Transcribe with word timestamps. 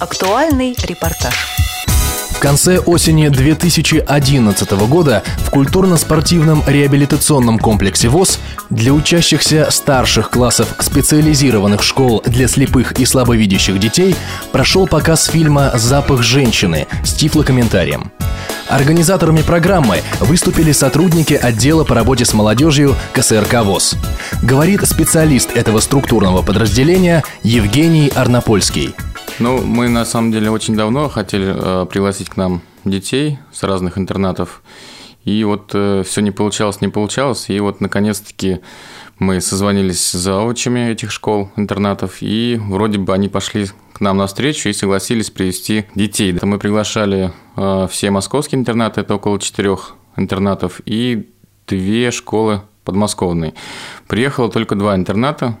Актуальный 0.00 0.74
репортаж. 0.82 1.34
В 2.30 2.38
конце 2.38 2.78
осени 2.78 3.28
2011 3.28 4.70
года 4.88 5.22
в 5.44 5.50
культурно-спортивном 5.50 6.64
реабилитационном 6.66 7.58
комплексе 7.58 8.08
ВОЗ 8.08 8.38
для 8.70 8.94
учащихся 8.94 9.68
старших 9.70 10.30
классов 10.30 10.68
специализированных 10.78 11.82
школ 11.82 12.22
для 12.24 12.48
слепых 12.48 12.92
и 12.92 13.04
слабовидящих 13.04 13.78
детей 13.78 14.16
прошел 14.52 14.86
показ 14.86 15.26
фильма 15.26 15.72
«Запах 15.74 16.22
женщины» 16.22 16.86
с 17.04 17.12
тифлокомментарием. 17.12 18.10
Организаторами 18.70 19.42
программы 19.42 20.00
выступили 20.20 20.72
сотрудники 20.72 21.34
отдела 21.34 21.84
по 21.84 21.94
работе 21.94 22.24
с 22.24 22.32
молодежью 22.32 22.96
КСРК 23.12 23.64
ВОЗ. 23.64 23.96
Говорит 24.42 24.80
специалист 24.88 25.54
этого 25.54 25.80
структурного 25.80 26.40
подразделения 26.40 27.22
Евгений 27.42 28.10
Арнопольский. 28.14 28.94
Ну, 29.40 29.62
мы 29.62 29.88
на 29.88 30.04
самом 30.04 30.32
деле 30.32 30.50
очень 30.50 30.76
давно 30.76 31.08
хотели 31.08 31.54
э, 31.56 31.86
пригласить 31.86 32.28
к 32.28 32.36
нам 32.36 32.60
детей 32.84 33.38
с 33.50 33.62
разных 33.62 33.96
интернатов. 33.96 34.62
И 35.24 35.42
вот 35.44 35.70
э, 35.72 36.02
все 36.06 36.20
не 36.20 36.30
получалось, 36.30 36.82
не 36.82 36.88
получалось. 36.88 37.48
И 37.48 37.58
вот 37.58 37.80
наконец-таки 37.80 38.60
мы 39.18 39.40
созвонились 39.40 40.04
с 40.04 40.12
заучами 40.12 40.90
этих 40.90 41.10
школ, 41.10 41.50
интернатов, 41.56 42.18
и 42.20 42.60
вроде 42.62 42.98
бы 42.98 43.14
они 43.14 43.30
пошли 43.30 43.68
к 43.94 44.02
нам 44.02 44.18
навстречу 44.18 44.68
и 44.68 44.74
согласились 44.74 45.30
привести 45.30 45.86
детей. 45.94 46.38
Мы 46.42 46.58
приглашали 46.58 47.32
э, 47.56 47.88
все 47.90 48.10
московские 48.10 48.58
интернаты, 48.58 49.00
это 49.00 49.14
около 49.14 49.40
четырех 49.40 49.94
интернатов, 50.18 50.82
и 50.84 51.30
две 51.66 52.10
школы 52.10 52.60
подмосковные. 52.84 53.54
Приехало 54.06 54.50
только 54.50 54.74
два 54.74 54.94
интерната. 54.96 55.56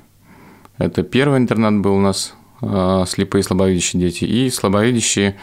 Это 0.76 1.02
первый 1.02 1.38
интернат 1.38 1.78
был 1.80 1.94
у 1.94 2.00
нас 2.00 2.34
слепые 2.60 3.40
и 3.40 3.42
слабовидящие 3.42 4.00
дети, 4.00 4.24
и 4.24 4.50
слабовидящие 4.50 5.36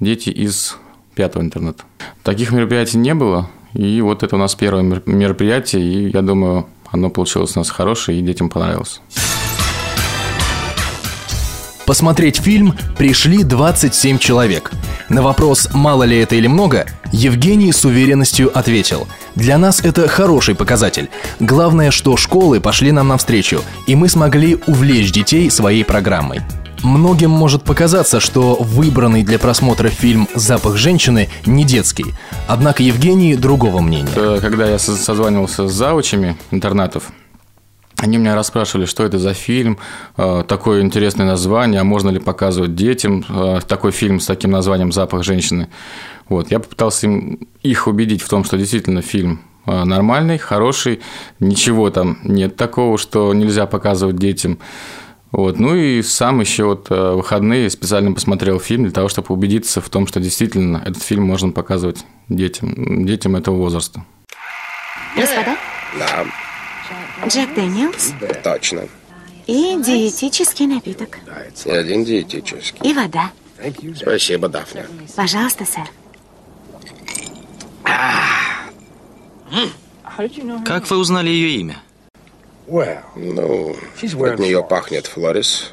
дети 0.00 0.30
из 0.30 0.76
пятого 1.14 1.42
интернета. 1.42 1.84
Таких 2.22 2.52
мероприятий 2.52 2.98
не 2.98 3.14
было, 3.14 3.50
и 3.74 4.00
вот 4.00 4.22
это 4.22 4.36
у 4.36 4.38
нас 4.38 4.54
первое 4.54 4.82
мероприятие, 4.82 5.82
и 5.82 6.10
я 6.10 6.22
думаю, 6.22 6.66
оно 6.90 7.10
получилось 7.10 7.56
у 7.56 7.60
нас 7.60 7.70
хорошее, 7.70 8.18
и 8.18 8.22
детям 8.22 8.48
понравилось. 8.48 9.00
Посмотреть 11.88 12.36
фильм 12.36 12.76
пришли 12.98 13.42
27 13.42 14.18
человек. 14.18 14.70
На 15.08 15.22
вопрос, 15.22 15.70
мало 15.72 16.02
ли 16.02 16.18
это 16.18 16.36
или 16.36 16.46
много, 16.46 16.86
Евгений 17.12 17.72
с 17.72 17.84
уверенностью 17.84 18.56
ответил– 18.56 19.08
для 19.38 19.56
нас 19.56 19.80
это 19.84 20.08
хороший 20.08 20.56
показатель. 20.56 21.08
Главное, 21.38 21.92
что 21.92 22.16
школы 22.16 22.58
пошли 22.58 22.90
нам 22.90 23.06
навстречу, 23.06 23.62
и 23.86 23.94
мы 23.94 24.08
смогли 24.08 24.58
увлечь 24.66 25.12
детей 25.12 25.48
своей 25.48 25.84
программой. 25.84 26.40
Многим 26.82 27.30
может 27.30 27.62
показаться, 27.62 28.18
что 28.18 28.56
выбранный 28.56 29.22
для 29.22 29.38
просмотра 29.38 29.90
фильм 29.90 30.28
«Запах 30.34 30.76
женщины» 30.76 31.28
не 31.46 31.62
детский. 31.62 32.06
Однако 32.48 32.82
Евгений 32.82 33.36
другого 33.36 33.80
мнения. 33.80 34.10
Э, 34.16 34.38
когда 34.40 34.68
я 34.68 34.78
созванивался 34.80 35.68
с 35.68 35.72
заучами 35.72 36.36
интернатов, 36.50 37.04
они 37.98 38.16
меня 38.16 38.34
расспрашивали, 38.34 38.86
что 38.86 39.04
это 39.04 39.18
за 39.18 39.34
фильм, 39.34 39.78
э, 40.16 40.44
такое 40.46 40.82
интересное 40.82 41.26
название, 41.26 41.80
а 41.80 41.84
можно 41.84 42.10
ли 42.10 42.20
показывать 42.20 42.74
детям 42.74 43.24
э, 43.28 43.60
такой 43.66 43.90
фильм 43.90 44.20
с 44.20 44.26
таким 44.26 44.52
названием 44.52 44.92
«Запах 44.92 45.24
женщины». 45.24 45.68
Вот, 46.28 46.50
я 46.50 46.60
попытался 46.60 47.06
им, 47.06 47.48
их 47.62 47.86
убедить 47.88 48.22
в 48.22 48.28
том, 48.28 48.44
что 48.44 48.56
действительно 48.56 49.02
фильм 49.02 49.40
э, 49.66 49.84
нормальный, 49.84 50.38
хороший, 50.38 51.00
ничего 51.40 51.90
там 51.90 52.18
нет 52.22 52.54
такого, 52.54 52.98
что 52.98 53.34
нельзя 53.34 53.66
показывать 53.66 54.16
детям. 54.16 54.58
Вот. 55.32 55.58
Ну 55.58 55.74
и 55.74 56.00
сам 56.00 56.40
еще 56.40 56.64
вот 56.64 56.88
выходные 56.88 57.68
специально 57.68 58.12
посмотрел 58.12 58.58
фильм 58.60 58.84
для 58.84 58.92
того, 58.92 59.10
чтобы 59.10 59.34
убедиться 59.34 59.82
в 59.82 59.90
том, 59.90 60.06
что 60.06 60.20
действительно 60.20 60.82
этот 60.86 61.02
фильм 61.02 61.24
можно 61.24 61.50
показывать 61.50 62.06
детям, 62.30 63.04
детям 63.04 63.36
этого 63.36 63.56
возраста. 63.56 64.04
Господа? 65.14 65.56
Да. 65.98 66.24
Джек 67.26 67.54
Дэниелс. 67.54 68.12
Точно. 68.42 68.88
И 69.46 69.76
диетический 69.82 70.66
напиток. 70.66 71.18
И 71.64 71.70
один 71.70 72.04
диетический. 72.04 72.88
И 72.88 72.92
вода. 72.92 73.32
Спасибо, 73.96 74.48
Дафна. 74.48 74.86
Пожалуйста, 75.16 75.64
сэр. 75.64 75.88
Как 80.64 80.90
вы 80.90 80.96
узнали 80.98 81.30
ее 81.30 81.60
имя? 81.60 81.82
Ну, 82.66 83.74
от 83.74 84.38
нее 84.38 84.62
пахнет 84.62 85.06
Флорис. 85.06 85.72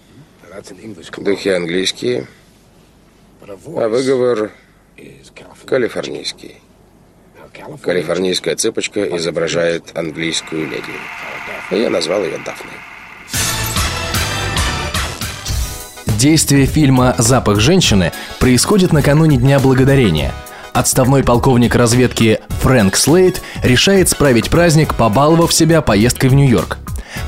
Духи 1.18 1.50
английские, 1.50 2.28
а 3.42 3.90
выговор 3.90 4.52
калифорнийский. 5.66 6.62
Калифорнийская 7.82 8.56
цыпочка 8.56 9.04
изображает 9.18 9.92
английскую 9.96 10.68
леди. 10.68 10.84
Я 11.72 11.90
назвал 11.90 12.24
ее 12.24 12.38
Дафной. 12.46 12.74
Действие 16.18 16.66
фильма 16.66 17.14
«Запах 17.18 17.60
женщины» 17.60 18.12
происходит 18.40 18.94
накануне 18.94 19.38
Дня 19.38 19.60
Благодарения. 19.60 20.34
Отставной 20.74 21.24
полковник 21.24 21.76
разведки 21.76 22.40
Фрэнк 22.62 22.96
Слейд 22.96 23.42
решает 23.64 24.10
справить 24.10 24.50
праздник, 24.50 24.96
побаловав 24.96 25.54
себя 25.54 25.82
поездкой 25.82 26.30
в 26.30 26.34
Нью-Йорк. 26.34 26.80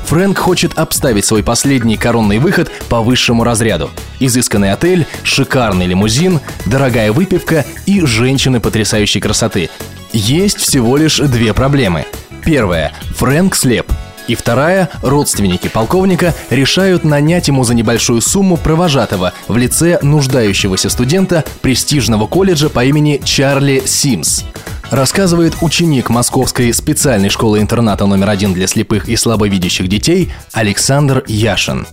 Фрэнк 0.06 0.38
хочет 0.38 0.78
обставить 0.78 1.24
свой 1.24 1.42
последний 1.42 1.96
коронный 1.96 2.38
выход 2.38 2.70
по 2.88 3.00
высшему 3.00 3.44
разряду. 3.44 3.90
Изысканный 4.20 4.72
отель, 4.72 5.06
шикарный 5.22 5.86
лимузин, 5.86 6.40
дорогая 6.66 7.12
выпивка 7.12 7.64
и 7.86 8.00
женщины 8.00 8.60
потрясающей 8.60 9.20
красоты. 9.20 9.70
Есть 10.12 10.58
всего 10.58 10.96
лишь 10.96 11.18
две 11.18 11.52
проблемы. 11.52 12.06
Первая– 12.44 12.92
Фрэнк 13.16 13.54
слеп. 13.54 13.90
И 14.26 14.34
вторая– 14.34 14.90
родственники 15.02 15.68
полковника 15.68 16.34
решают 16.50 17.04
нанять 17.04 17.48
ему 17.48 17.64
за 17.64 17.74
небольшую 17.74 18.20
сумму 18.20 18.56
провожатого 18.56 19.32
в 19.48 19.56
лице 19.56 19.98
нуждающегося 20.02 20.90
студента 20.90 21.44
престижного 21.62 22.26
колледжа 22.26 22.68
по 22.68 22.84
имени 22.84 23.20
Чарли 23.24 23.82
Симс. 23.86 24.44
Рассказывает 24.90 25.56
ученик 25.60 26.08
Московской 26.08 26.72
специальной 26.72 27.28
школы-интерната 27.28 28.06
номер 28.06 28.30
один 28.30 28.54
для 28.54 28.66
слепых 28.66 29.08
и 29.08 29.16
слабовидящих 29.16 29.88
детей 29.88 30.32
Александр 30.52 31.24
Яшин. 31.26 31.86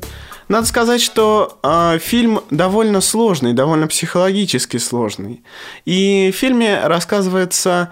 Надо 0.47 0.67
сказать, 0.67 1.01
что 1.01 1.57
э, 1.63 1.97
фильм 2.00 2.41
довольно 2.51 3.01
сложный, 3.01 3.53
довольно 3.53 3.88
психологически 3.88 4.78
сложный. 4.78 5.44
И 5.85 6.31
в 6.31 6.38
фильме 6.38 6.81
рассказывается 6.85 7.91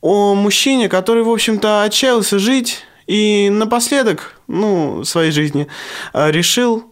о 0.00 0.34
мужчине, 0.34 0.88
который, 0.88 1.22
в 1.22 1.30
общем-то, 1.30 1.82
отчаялся 1.82 2.38
жить 2.38 2.84
и 3.06 3.50
напоследок, 3.50 4.40
ну, 4.46 5.04
своей 5.04 5.30
жизни 5.30 5.66
э, 6.14 6.30
решил, 6.30 6.90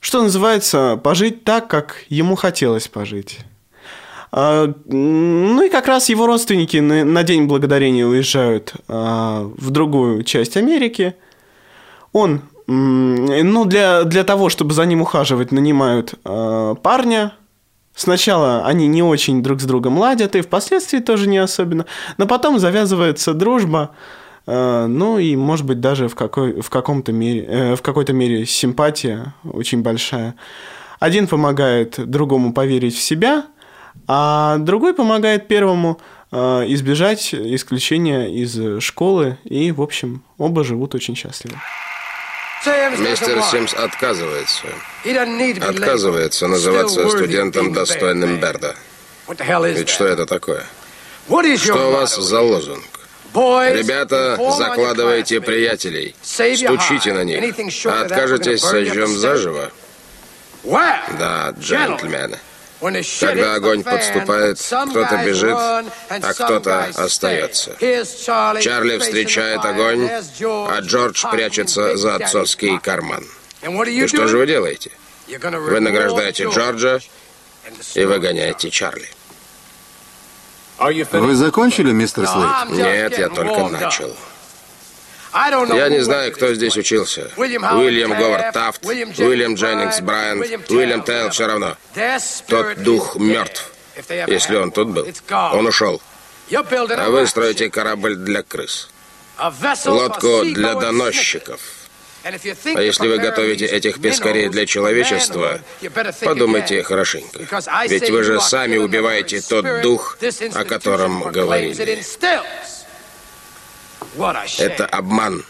что 0.00 0.22
называется, 0.22 0.98
пожить 1.02 1.44
так, 1.44 1.68
как 1.68 2.04
ему 2.08 2.34
хотелось 2.34 2.88
пожить. 2.88 3.40
Э, 4.32 4.72
ну 4.86 5.62
и 5.62 5.68
как 5.68 5.88
раз 5.88 6.08
его 6.08 6.26
родственники 6.26 6.78
на, 6.78 7.04
на 7.04 7.22
День 7.22 7.44
Благодарения 7.44 8.06
уезжают 8.06 8.72
э, 8.88 8.92
в 9.56 9.70
другую 9.70 10.22
часть 10.22 10.56
Америки. 10.56 11.16
Он 12.12 12.42
ну, 12.72 13.64
для, 13.64 14.04
для 14.04 14.24
того, 14.24 14.48
чтобы 14.48 14.72
за 14.74 14.86
ним 14.86 15.02
ухаживать, 15.02 15.52
нанимают 15.52 16.14
э, 16.24 16.74
парня. 16.82 17.32
Сначала 17.94 18.64
они 18.64 18.86
не 18.86 19.02
очень 19.02 19.42
друг 19.42 19.60
с 19.60 19.64
другом 19.64 19.98
ладят, 19.98 20.34
и 20.34 20.40
впоследствии 20.40 21.00
тоже 21.00 21.28
не 21.28 21.38
особенно. 21.38 21.84
Но 22.16 22.26
потом 22.26 22.58
завязывается 22.58 23.34
дружба, 23.34 23.90
э, 24.46 24.86
ну 24.86 25.18
и, 25.18 25.36
может 25.36 25.66
быть, 25.66 25.80
даже 25.80 26.08
в, 26.08 26.14
какой, 26.14 26.60
в, 26.60 26.70
каком-то 26.70 27.12
мере, 27.12 27.44
э, 27.44 27.76
в 27.76 27.82
какой-то 27.82 28.12
мере 28.12 28.46
симпатия 28.46 29.34
очень 29.44 29.82
большая. 29.82 30.34
Один 31.00 31.26
помогает 31.26 31.98
другому 32.08 32.52
поверить 32.52 32.94
в 32.94 33.02
себя, 33.02 33.46
а 34.06 34.56
другой 34.58 34.94
помогает 34.94 35.48
первому 35.48 36.00
э, 36.30 36.64
избежать 36.68 37.34
исключения 37.34 38.32
из 38.32 38.82
школы, 38.82 39.36
и, 39.44 39.72
в 39.72 39.82
общем, 39.82 40.22
оба 40.38 40.64
живут 40.64 40.94
очень 40.94 41.16
счастливо. 41.16 41.58
Мистер 42.98 43.42
Симс 43.50 43.74
отказывается. 43.74 44.66
Отказывается 45.60 46.46
называться 46.48 47.08
студентом, 47.08 47.72
достойным 47.72 48.38
Берда. 48.38 48.76
Ведь 49.28 49.88
что 49.88 50.06
это 50.06 50.26
такое? 50.26 50.64
Что 51.58 51.88
у 51.88 51.92
вас 51.92 52.16
за 52.16 52.40
лозунг? 52.40 52.84
Ребята, 53.34 54.36
закладывайте 54.58 55.40
приятелей. 55.40 56.14
Стучите 56.22 57.12
на 57.14 57.24
них. 57.24 57.42
А 57.86 58.02
откажетесь, 58.02 58.60
сожжем 58.60 59.16
заживо? 59.16 59.70
Да, 61.18 61.54
джентльмены. 61.58 62.38
Когда 63.20 63.54
огонь 63.54 63.84
подступает, 63.84 64.58
кто-то 64.58 65.22
бежит, 65.24 65.54
а 65.54 66.32
кто-то 66.34 66.84
остается. 66.96 67.76
Чарли 67.78 68.98
встречает 68.98 69.64
огонь, 69.64 70.08
а 70.08 70.80
Джордж 70.80 71.24
прячется 71.30 71.96
за 71.96 72.16
отцовский 72.16 72.78
карман. 72.80 73.24
И 73.62 74.06
что 74.08 74.26
же 74.26 74.38
вы 74.38 74.46
делаете? 74.46 74.90
Вы 75.28 75.80
награждаете 75.80 76.44
Джорджа 76.44 76.98
и 77.94 78.04
выгоняете 78.04 78.70
Чарли. 78.70 79.08
Вы 80.78 81.34
закончили, 81.36 81.92
мистер 81.92 82.26
Слейт? 82.26 82.70
Нет, 82.70 83.18
я 83.18 83.28
только 83.28 83.68
начал. 83.68 84.16
Я 85.32 85.88
не 85.88 86.00
знаю, 86.00 86.32
кто 86.32 86.52
здесь 86.54 86.76
учился. 86.76 87.30
Уильям 87.36 88.10
Говард 88.12 88.52
Тафт, 88.52 88.84
Уильям 88.84 89.54
Дженнингс 89.54 90.00
Брайант, 90.00 90.70
Уильям 90.70 91.02
Тейл, 91.02 91.30
все 91.30 91.46
равно. 91.46 91.76
Тот 92.46 92.82
дух 92.82 93.16
мертв. 93.16 93.72
Если 94.08 94.56
он 94.56 94.72
тут 94.72 94.88
был, 94.88 95.06
он 95.30 95.66
ушел. 95.66 96.00
А 96.52 97.08
вы 97.10 97.26
строите 97.26 97.70
корабль 97.70 98.16
для 98.16 98.42
крыс. 98.42 98.90
Лодку 99.86 100.44
для 100.44 100.74
доносчиков. 100.74 101.60
А 102.24 102.80
если 102.80 103.08
вы 103.08 103.18
готовите 103.18 103.66
этих 103.66 104.00
пескарей 104.00 104.48
для 104.48 104.66
человечества, 104.66 105.60
подумайте 106.20 106.82
хорошенько. 106.82 107.40
Ведь 107.88 108.10
вы 108.10 108.22
же 108.22 108.40
сами 108.40 108.76
убиваете 108.76 109.40
тот 109.40 109.64
дух, 109.82 110.18
о 110.54 110.64
котором 110.64 111.22
говорили. 111.30 111.74
Это 114.58 114.86
обман. 114.86 115.44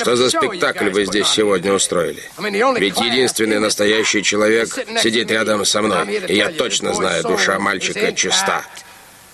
Что 0.00 0.16
за 0.16 0.30
спектакль 0.30 0.88
вы 0.88 1.04
здесь 1.04 1.28
сегодня 1.28 1.72
устроили? 1.72 2.22
Ведь 2.78 2.98
единственный 3.00 3.58
настоящий 3.58 4.22
человек 4.22 4.68
сидит 5.02 5.30
рядом 5.30 5.64
со 5.64 5.82
мной, 5.82 6.14
и 6.14 6.36
я 6.36 6.50
точно 6.50 6.94
знаю, 6.94 7.22
душа 7.22 7.58
мальчика 7.58 8.12
чиста. 8.12 8.62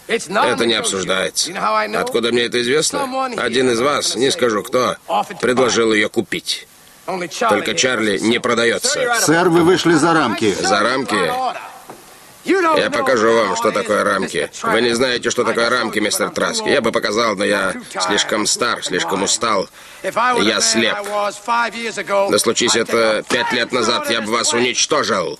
Это 0.08 0.64
не 0.64 0.74
обсуждается. 0.74 1.52
Откуда 1.94 2.32
мне 2.32 2.44
это 2.44 2.60
известно? 2.62 3.28
Один 3.36 3.70
из 3.70 3.80
вас, 3.80 4.16
не 4.16 4.30
скажу 4.30 4.62
кто, 4.62 4.96
предложил 5.40 5.92
ее 5.92 6.08
купить. 6.08 6.66
Только 7.48 7.74
Чарли 7.74 8.18
не 8.18 8.38
продается. 8.38 9.16
Сэр, 9.20 9.48
вы 9.48 9.62
вышли 9.62 9.94
за 9.94 10.12
рамки. 10.12 10.52
За 10.60 10.80
рамки? 10.80 11.32
Я 12.48 12.90
покажу 12.90 13.32
вам, 13.32 13.56
что 13.56 13.70
такое 13.70 14.04
рамки. 14.04 14.50
Вы 14.62 14.80
не 14.80 14.94
знаете, 14.94 15.30
что 15.30 15.44
такое 15.44 15.68
рамки, 15.68 15.98
мистер 15.98 16.30
Траск. 16.30 16.64
Я 16.64 16.80
бы 16.80 16.92
показал, 16.92 17.36
но 17.36 17.44
я 17.44 17.74
слишком 18.06 18.46
стар, 18.46 18.82
слишком 18.82 19.22
устал. 19.22 19.68
Я 20.02 20.60
слеп. 20.60 20.96
Да 22.30 22.38
случись 22.38 22.76
это 22.76 23.24
пять 23.28 23.52
лет 23.52 23.72
назад, 23.72 24.10
я 24.10 24.22
бы 24.22 24.32
вас 24.32 24.52
уничтожил. 24.54 25.38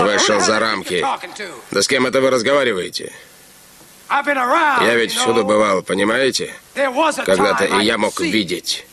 Вышел 0.00 0.40
за 0.40 0.58
рамки. 0.58 1.04
Да 1.70 1.82
с 1.82 1.88
кем 1.88 2.06
это 2.06 2.20
вы 2.20 2.30
разговариваете? 2.30 3.12
Я 4.10 4.94
ведь 4.94 5.12
всюду 5.12 5.44
бывал, 5.44 5.82
понимаете? 5.82 6.54
Когда-то 7.24 7.64
и 7.64 7.84
я 7.84 7.98
мог 7.98 8.20
видеть. 8.20 8.86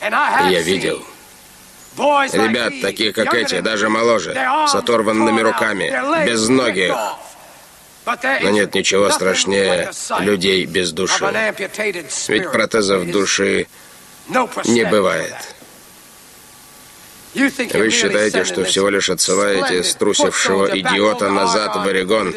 И 0.00 0.04
я 0.52 0.60
видел. 0.60 1.04
Ребят, 1.98 2.72
таких 2.80 3.14
как 3.14 3.34
эти, 3.34 3.60
даже 3.60 3.88
моложе, 3.88 4.34
с 4.68 4.74
оторванными 4.74 5.40
руками, 5.40 6.26
без 6.26 6.48
ноги. 6.48 6.94
Но 8.42 8.50
нет 8.50 8.74
ничего 8.74 9.10
страшнее 9.10 9.90
людей 10.20 10.64
без 10.64 10.92
души. 10.92 11.24
Ведь 12.28 12.50
протезов 12.50 13.10
души 13.10 13.66
не 14.64 14.84
бывает. 14.84 15.34
Вы 17.34 17.90
считаете, 17.90 18.44
что 18.44 18.64
всего 18.64 18.88
лишь 18.88 19.10
отсылаете 19.10 19.84
струсившего 19.84 20.78
идиота 20.78 21.30
назад 21.30 21.76
в 21.76 21.86
Орегон, 21.86 22.34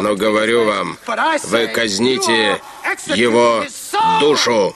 но 0.00 0.16
говорю 0.16 0.64
вам, 0.64 0.98
вы 1.44 1.68
казните 1.68 2.60
его 3.06 3.64
душу. 4.20 4.74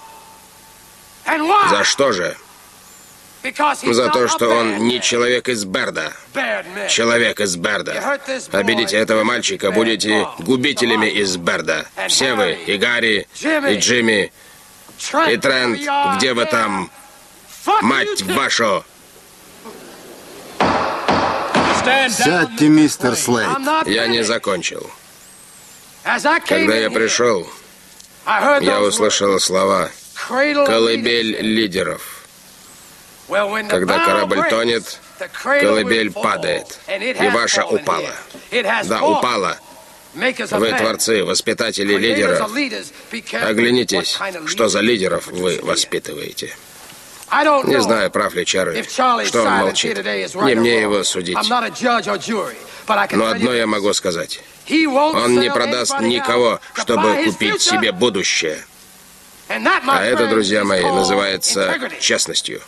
За 1.70 1.82
что 1.84 2.12
же? 2.12 2.36
За 3.92 4.08
то, 4.08 4.28
что 4.28 4.48
он 4.48 4.86
не 4.86 5.00
человек 5.00 5.48
из 5.48 5.64
Берда. 5.64 6.12
Человек 6.88 7.40
из 7.40 7.56
Берда. 7.56 8.18
Обидите 8.52 8.96
этого 8.96 9.24
мальчика, 9.24 9.70
будете 9.70 10.26
губителями 10.38 11.06
из 11.06 11.36
Берда. 11.36 11.86
Все 12.08 12.34
вы, 12.34 12.52
и 12.66 12.76
Гарри, 12.76 13.26
и 13.40 13.76
Джимми, 13.78 14.32
и 15.28 15.36
Трент, 15.36 15.80
где 16.16 16.34
вы 16.34 16.46
там? 16.46 16.90
Мать 17.82 18.22
вашу! 18.22 18.84
Сядьте, 22.08 22.68
мистер 22.68 23.16
Слейт. 23.16 23.48
Я 23.86 24.06
не 24.06 24.22
закончил. 24.22 24.90
Когда 26.46 26.74
я 26.76 26.90
пришел, 26.90 27.48
я 28.26 28.80
услышал 28.80 29.38
слова 29.40 29.90
«колыбель 30.28 31.36
лидеров». 31.40 32.15
Когда 33.28 34.04
корабль 34.04 34.48
тонет, 34.48 35.00
колыбель 35.40 36.12
падает. 36.12 36.78
И 36.88 37.28
ваша 37.28 37.64
упала. 37.64 38.12
Да, 38.84 39.02
упала. 39.02 39.58
Вы 40.14 40.72
творцы, 40.72 41.24
воспитатели 41.24 41.94
лидеров. 41.94 42.40
Оглянитесь, 43.42 44.18
что 44.46 44.68
за 44.68 44.80
лидеров 44.80 45.26
вы 45.26 45.60
воспитываете. 45.62 46.56
Не 47.30 47.80
знаю, 47.82 48.10
прав 48.10 48.34
ли 48.34 48.46
Чарли, 48.46 48.82
что 48.82 49.42
он 49.42 49.52
молчит. 49.52 49.98
Не 49.98 50.54
мне 50.54 50.80
его 50.80 51.02
судить. 51.04 51.36
Но 53.10 53.26
одно 53.26 53.52
я 53.52 53.66
могу 53.66 53.92
сказать. 53.92 54.40
Он 54.68 55.40
не 55.40 55.50
продаст 55.50 56.00
никого, 56.00 56.60
чтобы 56.74 57.24
купить 57.24 57.60
себе 57.60 57.92
будущее. 57.92 58.64
А 59.48 60.04
это, 60.04 60.28
друзья 60.28 60.64
мои, 60.64 60.82
называется 60.82 61.78
честностью. 62.00 62.62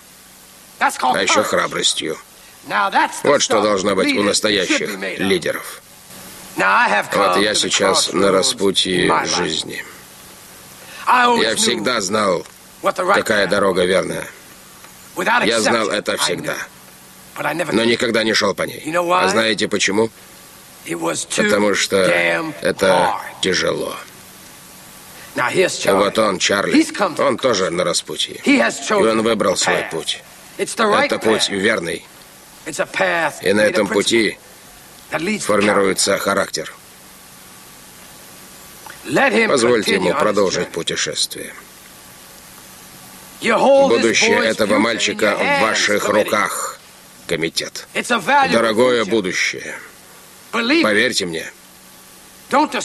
А 0.79 1.23
еще 1.23 1.43
храбростью. 1.43 2.17
Вот 3.25 3.43
что 3.43 3.63
должно 3.63 3.95
быть 3.95 4.17
у 4.17 4.23
настоящих 4.23 4.91
лидеров. 5.19 5.83
Вот 6.57 7.37
я 7.39 7.55
сейчас 7.55 8.13
на 8.13 8.33
распутье 8.33 9.11
жизни. 9.27 9.85
Я 11.07 11.57
всегда 11.57 12.01
знал, 12.01 12.47
какая 12.83 13.47
дорога 13.47 13.85
верная. 13.85 14.27
Я 15.45 15.61
знал 15.61 15.89
это 15.89 16.17
всегда. 16.17 16.57
Но 17.73 17.85
никогда 17.85 18.25
не 18.25 18.35
шел 18.35 18.55
по 18.55 18.63
ней. 18.65 18.83
А 18.97 19.29
знаете 19.29 19.69
почему? 19.69 20.11
Потому 20.85 21.75
что 21.75 21.97
это 21.97 23.17
тяжело. 23.41 23.97
Вот 25.37 26.19
он, 26.19 26.39
Чарли, 26.39 26.85
он 27.19 27.39
тоже 27.39 27.71
на 27.71 27.85
распутье. 27.85 28.41
И 28.45 28.61
он 28.93 29.23
выбрал 29.23 29.57
свой 29.57 29.85
путь. 29.91 30.23
Это 30.59 31.19
путь 31.19 31.49
верный. 31.49 32.05
И 33.43 33.53
на 33.53 33.61
этом 33.63 33.87
пути 33.87 34.39
формируется 35.41 36.19
характер. 36.19 36.75
Позвольте 39.49 39.95
ему 39.95 40.13
продолжить 40.15 40.69
путешествие. 40.69 41.55
Будущее 43.41 44.45
этого 44.45 44.79
мальчика 44.79 45.37
в 45.37 45.63
ваших 45.63 46.09
руках, 46.09 46.81
комитет. 47.27 47.87
Дорогое 48.53 49.05
будущее. 49.05 49.75
Поверьте 50.51 51.25
мне. 51.27 51.51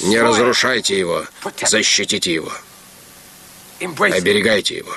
Не 0.01 0.22
разрушайте 0.22 0.98
его, 0.98 1.25
защитите 1.65 2.34
его. 2.34 2.51
Оберегайте 3.80 4.77
его. 4.77 4.96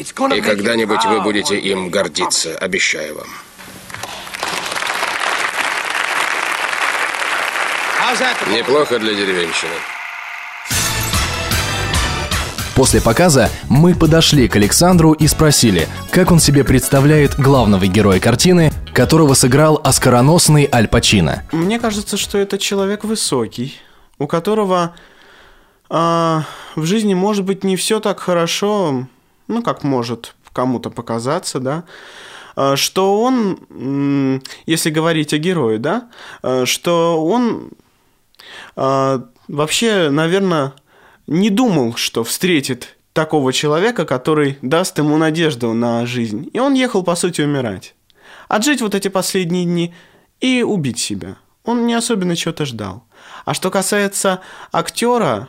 И 0.00 0.40
когда-нибудь 0.40 1.04
вы 1.04 1.20
будете 1.20 1.58
им 1.58 1.90
гордиться, 1.90 2.56
обещаю 2.56 3.16
вам. 3.16 3.28
Неплохо 8.50 8.98
для 8.98 9.14
деревенщины. 9.14 9.70
После 12.74 13.02
показа 13.02 13.50
мы 13.68 13.94
подошли 13.94 14.48
к 14.48 14.56
Александру 14.56 15.12
и 15.12 15.26
спросили, 15.26 15.86
как 16.10 16.32
он 16.32 16.40
себе 16.40 16.64
представляет 16.64 17.38
главного 17.38 17.86
героя 17.86 18.18
картины, 18.18 18.72
которого 18.94 19.34
сыграл 19.34 19.78
оскароносный 19.84 20.68
Аль 20.72 20.88
Пачино. 20.88 21.44
Мне 21.52 21.78
кажется, 21.78 22.16
что 22.16 22.38
это 22.38 22.56
человек 22.56 23.04
высокий, 23.04 23.78
у 24.18 24.26
которого 24.26 24.94
а, 25.90 26.44
в 26.74 26.86
жизни 26.86 27.12
может 27.12 27.44
быть 27.44 27.64
не 27.64 27.76
все 27.76 28.00
так 28.00 28.18
хорошо, 28.18 29.06
ну, 29.50 29.62
как 29.62 29.82
может 29.82 30.34
кому-то 30.52 30.90
показаться, 30.90 31.60
да, 31.60 31.84
а, 32.56 32.76
что 32.76 33.20
он, 33.22 34.42
если 34.66 34.90
говорить 34.90 35.32
о 35.32 35.38
герое, 35.38 35.78
да, 35.78 36.08
а, 36.42 36.66
что 36.66 37.24
он 37.24 37.70
а, 38.76 39.24
вообще, 39.48 40.10
наверное, 40.10 40.74
не 41.26 41.50
думал, 41.50 41.94
что 41.94 42.24
встретит 42.24 42.96
такого 43.12 43.52
человека, 43.52 44.04
который 44.04 44.58
даст 44.62 44.98
ему 44.98 45.16
надежду 45.16 45.72
на 45.72 46.06
жизнь. 46.06 46.48
И 46.52 46.58
он 46.58 46.74
ехал, 46.74 47.02
по 47.02 47.14
сути, 47.16 47.42
умирать. 47.42 47.94
Отжить 48.48 48.80
вот 48.80 48.94
эти 48.94 49.08
последние 49.08 49.64
дни 49.64 49.94
и 50.40 50.62
убить 50.62 50.98
себя. 50.98 51.36
Он 51.64 51.86
не 51.86 51.94
особенно 51.94 52.36
чего-то 52.36 52.64
ждал. 52.64 53.04
А 53.44 53.54
что 53.54 53.70
касается 53.70 54.40
актера, 54.72 55.48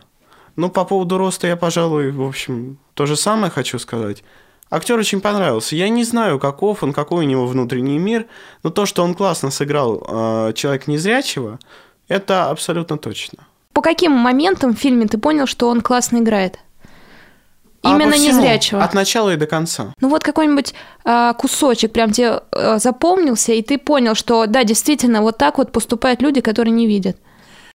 ну, 0.62 0.70
по 0.70 0.86
поводу 0.86 1.18
роста 1.18 1.48
я, 1.48 1.56
пожалуй, 1.56 2.12
в 2.12 2.22
общем, 2.22 2.78
то 2.94 3.06
же 3.08 3.16
самое 3.16 3.52
хочу 3.52 3.80
сказать. 3.80 4.24
Актер 4.70 4.98
очень 5.00 5.20
понравился. 5.20 5.76
Я 5.76 5.90
не 5.90 6.04
знаю, 6.04 6.40
каков 6.40 6.84
он, 6.84 6.94
какой 6.94 7.26
у 7.26 7.28
него 7.28 7.48
внутренний 7.48 7.98
мир, 7.98 8.28
но 8.64 8.70
то, 8.70 8.86
что 8.86 9.04
он 9.04 9.16
классно 9.16 9.50
сыграл 9.50 10.06
э, 10.08 10.54
человек 10.54 10.88
незрячего, 10.88 11.60
это 12.08 12.50
абсолютно 12.52 12.98
точно. 12.98 13.40
По 13.74 13.82
каким 13.82 14.12
моментам 14.12 14.76
в 14.76 14.78
фильме 14.78 15.08
ты 15.08 15.18
понял, 15.18 15.48
что 15.48 15.68
он 15.68 15.82
классно 15.82 16.18
играет? 16.18 16.60
А 17.82 17.96
Именно 17.96 18.12
всему, 18.12 18.40
незрячего. 18.40 18.84
От 18.84 18.94
начала 18.94 19.34
и 19.34 19.38
до 19.38 19.48
конца. 19.48 19.94
Ну 20.00 20.10
вот 20.10 20.24
какой-нибудь 20.24 20.76
а, 21.04 21.34
кусочек 21.34 21.92
прям 21.92 22.12
тебе 22.12 22.42
а, 22.52 22.78
запомнился, 22.78 23.54
и 23.54 23.64
ты 23.64 23.80
понял, 23.80 24.14
что 24.14 24.46
да, 24.46 24.64
действительно, 24.64 25.24
вот 25.24 25.40
так 25.40 25.58
вот 25.58 25.72
поступают 25.72 26.22
люди, 26.22 26.42
которые 26.42 26.72
не 26.72 26.86
видят. 26.86 27.18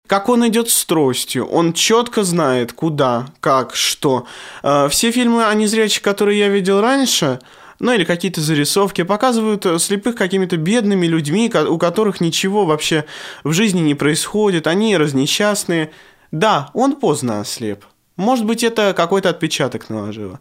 Как 0.06 0.28
он 0.28 0.46
идет 0.46 0.68
с 0.68 0.84
тростью, 0.84 1.46
он 1.46 1.72
четко 1.72 2.24
знает, 2.24 2.74
куда, 2.74 3.28
как, 3.40 3.74
что. 3.74 4.26
Э, 4.62 4.88
Все 4.90 5.10
фильмы 5.10 5.46
о 5.46 5.54
незрячих, 5.54 6.02
которые 6.02 6.38
я 6.38 6.48
видел 6.48 6.82
раньше, 6.82 7.40
ну 7.78 7.90
или 7.90 8.04
какие-то 8.04 8.42
зарисовки, 8.42 9.02
показывают 9.02 9.64
э, 9.64 9.78
слепых 9.78 10.14
какими-то 10.14 10.58
бедными 10.58 11.06
людьми, 11.06 11.50
у 11.68 11.78
которых 11.78 12.20
ничего 12.20 12.66
вообще 12.66 13.06
в 13.44 13.54
жизни 13.54 13.80
не 13.80 13.94
происходит, 13.94 14.66
они 14.66 14.94
разнесчастные. 14.98 15.90
Да, 16.30 16.68
он 16.74 16.96
поздно 16.96 17.40
ослеп. 17.40 17.86
Может 18.16 18.44
быть, 18.44 18.62
это 18.62 18.92
какой-то 18.92 19.30
отпечаток 19.30 19.88
наложило. 19.88 20.38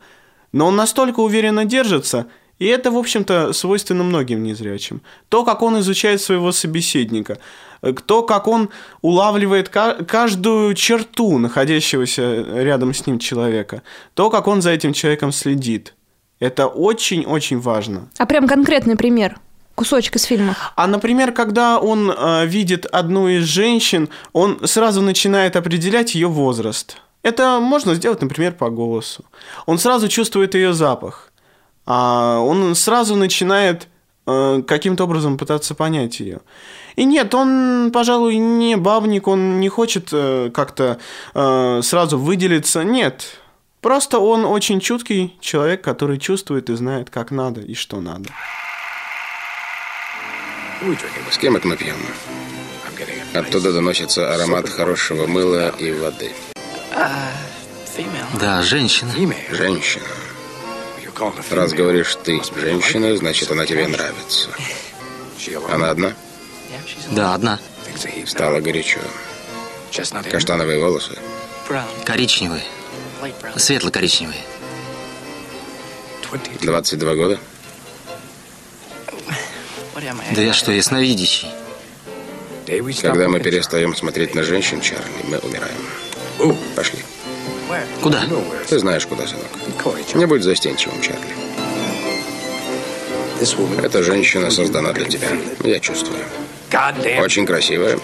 Но 0.52 0.68
он 0.68 0.76
настолько 0.76 1.22
уверенно 1.22 1.64
держится, 1.64 2.28
и 2.64 2.68
это, 2.68 2.92
в 2.92 2.98
общем-то, 2.98 3.52
свойственно 3.54 4.04
многим 4.04 4.42
незрячим. 4.44 5.02
То, 5.30 5.44
как 5.44 5.62
он 5.62 5.80
изучает 5.80 6.22
своего 6.22 6.52
собеседника, 6.52 7.38
э, 7.82 7.94
то, 8.06 8.22
как 8.24 8.48
он 8.48 8.70
улавливает 9.02 9.68
ка- 9.70 9.98
каждую 10.08 10.74
черту 10.74 11.38
находящегося 11.40 12.46
рядом 12.64 12.94
с 12.94 13.06
ним 13.06 13.20
человека, 13.20 13.82
то, 14.14 14.30
как 14.30 14.48
он 14.48 14.62
за 14.62 14.70
этим 14.72 14.94
человеком 14.94 15.32
следит. 15.32 15.94
Это 16.40 16.68
очень-очень 16.68 17.60
важно. 17.60 18.08
А 18.18 18.26
прям 18.26 18.48
конкретный 18.48 18.96
пример. 18.96 19.36
Кусочек 19.76 20.16
из 20.16 20.24
фильма. 20.24 20.56
А, 20.76 20.88
например, 20.88 21.32
когда 21.34 21.80
он 21.80 22.12
э, 22.12 22.46
видит 22.46 22.86
одну 22.86 23.28
из 23.28 23.44
женщин, 23.44 24.08
он 24.32 24.60
сразу 24.68 25.02
начинает 25.02 25.56
определять 25.56 26.16
ее 26.16 26.28
возраст. 26.28 26.98
Это 27.24 27.60
можно 27.60 27.96
сделать, 27.96 28.22
например, 28.22 28.54
по 28.54 28.70
голосу. 28.70 29.26
Он 29.66 29.78
сразу 29.80 30.08
чувствует 30.08 30.56
ее 30.56 30.74
запах. 30.74 31.33
А 31.86 32.40
он 32.40 32.76
сразу 32.76 33.16
начинает 33.16 33.88
э, 34.26 34.62
каким-то 34.66 35.04
образом 35.04 35.38
пытаться 35.38 35.76
понять 35.76 36.20
ее. 36.20 36.42
И 36.96 37.06
нет, 37.06 37.34
он, 37.34 37.92
пожалуй, 37.92 38.38
не 38.38 38.78
бабник, 38.78 39.28
он 39.28 39.60
не 39.60 39.70
хочет 39.70 40.10
э, 40.12 40.52
как-то 40.54 41.00
э, 41.34 41.82
сразу 41.84 42.18
выделиться. 42.18 42.84
Нет. 42.84 43.40
Просто 43.82 44.20
он 44.20 44.46
очень 44.46 44.80
чуткий 44.80 45.36
человек, 45.42 45.82
который 45.82 46.18
чувствует 46.18 46.70
и 46.70 46.76
знает, 46.76 47.10
как 47.10 47.32
надо 47.32 47.60
и 47.62 47.74
что 47.74 48.00
надо. 48.00 48.30
С 51.30 51.38
кем 51.38 51.56
это 51.56 51.68
мы 51.68 51.76
пьем? 51.76 51.96
Оттуда 53.34 53.74
доносится 53.74 54.34
аромат 54.34 54.70
хорошего 54.70 55.28
мыла 55.28 55.70
и 55.70 55.92
воды. 55.92 56.32
Да, 58.40 58.62
женщина. 58.62 59.12
Женщина. 59.52 60.06
Раз 61.52 61.74
говоришь 61.74 62.18
ты 62.24 62.42
женщина, 62.56 63.16
значит 63.16 63.52
она 63.52 63.66
тебе 63.66 63.88
нравится. 63.88 64.50
Она 65.70 65.90
одна? 65.92 66.14
Да, 67.12 67.34
одна. 67.34 67.60
Стало 68.26 68.60
горячо. 68.60 69.00
Каштановые 70.32 70.80
волосы. 70.80 71.18
Коричневые. 72.06 72.64
Светло-коричневые. 73.56 74.40
22 76.62 77.16
года? 77.16 77.40
Да 80.36 80.42
я 80.42 80.54
что, 80.54 80.72
ясновидящий? 80.72 81.50
Когда 83.02 83.28
мы 83.28 83.40
перестаем 83.40 83.96
смотреть 83.96 84.34
на 84.34 84.44
женщин, 84.44 84.82
Чарли, 84.82 85.04
мы 85.26 85.38
умираем. 85.40 86.58
Пошли. 86.76 87.00
Куда? 88.02 88.24
Ты 88.68 88.80
знаешь, 88.80 89.06
куда, 89.06 89.26
сынок. 89.28 89.46
Не 90.16 90.26
будь 90.26 90.44
застенчивым, 90.44 91.02
Чарли. 91.02 91.22
Эта 93.84 94.04
женщина 94.04 94.50
создана 94.52 94.94
для 94.94 95.06
тебя. 95.06 95.28
Я 95.64 95.80
чувствую. 95.80 96.20
Очень 97.22 97.46
красивая. 97.46 98.00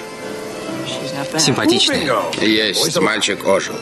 Симпатичная. 1.38 2.21
Есть, 2.41 2.99
мальчик 2.99 3.47
ожил. 3.47 3.75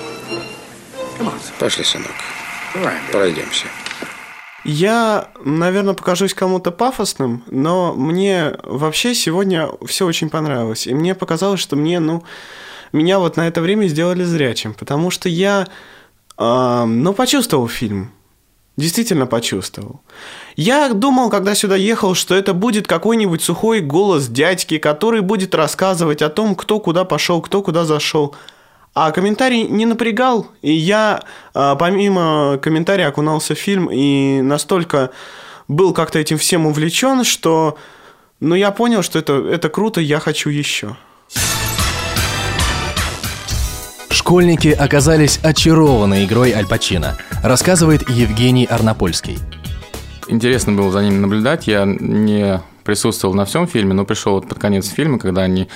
Пошли, 1.60 1.84
сынок. 1.84 2.12
Пройдемся. 3.12 3.66
Я, 4.64 5.30
наверное, 5.46 5.94
покажусь 5.94 6.34
кому-то 6.34 6.72
пафосным, 6.72 7.44
но 7.50 7.94
мне 7.94 8.58
вообще 8.64 9.16
сегодня 9.16 9.70
все 9.86 10.06
очень 10.06 10.30
понравилось. 10.30 10.88
И 10.88 10.94
мне 10.94 11.16
показалось, 11.16 11.62
что 11.62 11.78
мне, 11.78 12.02
ну, 12.02 12.24
меня 12.98 13.20
вот 13.20 13.38
на 13.38 13.48
это 13.48 13.62
время 13.62 13.88
сделали 13.88 14.24
зрячим, 14.24 14.74
потому 14.74 15.12
что 15.12 15.30
я, 15.30 15.68
э, 16.38 16.84
ну, 16.86 17.14
почувствовал 17.14 17.68
фильм. 17.68 18.12
Действительно 18.78 19.26
почувствовал. 19.26 20.02
Я 20.56 20.94
думал, 20.94 21.32
когда 21.32 21.56
сюда 21.56 21.76
ехал, 21.76 22.14
что 22.14 22.36
это 22.36 22.54
будет 22.54 22.88
какой-нибудь 22.88 23.42
сухой 23.42 23.80
голос 23.80 24.28
дядьки, 24.28 24.78
который 24.78 25.22
будет 25.22 25.56
рассказывать 25.56 26.22
о 26.22 26.30
том, 26.30 26.56
кто 26.56 26.80
куда 26.80 27.04
пошел, 27.04 27.42
кто 27.42 27.64
куда 27.64 27.86
зашел. 27.86 28.36
А 28.94 29.12
комментарий 29.12 29.64
не 29.64 29.86
напрягал, 29.86 30.48
и 30.62 30.74
я 30.74 31.24
а, 31.54 31.76
помимо 31.76 32.60
комментария 32.62 33.08
окунался 33.08 33.56
в 33.56 33.60
фильм 33.60 33.90
и 33.92 34.42
настолько 34.42 35.12
был 35.68 35.94
как-то 35.94 36.20
этим 36.20 36.38
всем 36.38 36.66
увлечен, 36.68 37.24
что 37.24 37.78
ну, 38.40 38.56
я 38.56 38.72
понял, 38.72 39.02
что 39.02 39.18
это, 39.18 39.34
это 39.34 39.70
круто, 39.70 40.02
я 40.02 40.20
хочу 40.20 40.50
еще. 40.50 40.96
Школьники 44.28 44.68
оказались 44.68 45.40
очарованы 45.42 46.26
игрой 46.26 46.52
Аль 46.52 46.66
Пачино, 46.66 47.18
рассказывает 47.46 48.10
Евгений 48.10 48.66
Арнопольский. 48.66 49.40
Интересно 50.28 50.74
было 50.74 50.92
за 50.92 51.02
ними 51.02 51.18
наблюдать. 51.18 51.66
Я 51.66 51.86
не 51.86 52.62
присутствовал 52.84 53.36
на 53.36 53.46
всем 53.46 53.68
фильме, 53.68 53.94
но 53.94 54.04
пришел 54.04 54.34
вот 54.34 54.50
под 54.50 54.60
конец 54.60 54.90
фильма, 54.90 55.18
когда 55.18 55.44
они 55.44 55.70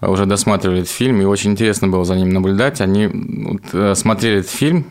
уже 0.00 0.26
досматривали 0.26 0.80
этот 0.80 0.90
фильм, 0.90 1.22
и 1.22 1.24
очень 1.24 1.52
интересно 1.52 1.86
было 1.86 2.04
за 2.04 2.16
ними 2.16 2.32
наблюдать. 2.32 2.80
Они 2.80 3.06
вот, 3.06 3.62
э, 3.72 3.94
смотрели 3.94 4.40
этот 4.40 4.50
фильм, 4.50 4.80
э, 4.80 4.84